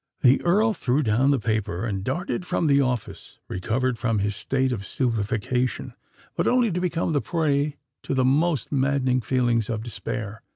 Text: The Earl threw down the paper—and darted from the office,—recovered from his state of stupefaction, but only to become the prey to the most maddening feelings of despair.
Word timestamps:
The 0.21 0.41
Earl 0.41 0.73
threw 0.73 1.03
down 1.03 1.29
the 1.29 1.37
paper—and 1.37 2.03
darted 2.03 2.43
from 2.43 2.65
the 2.65 2.81
office,—recovered 2.81 3.99
from 3.99 4.17
his 4.17 4.35
state 4.35 4.71
of 4.71 4.83
stupefaction, 4.83 5.93
but 6.35 6.47
only 6.47 6.71
to 6.71 6.81
become 6.81 7.13
the 7.13 7.21
prey 7.21 7.75
to 8.01 8.15
the 8.15 8.25
most 8.25 8.71
maddening 8.71 9.21
feelings 9.21 9.69
of 9.69 9.83
despair. 9.83 10.41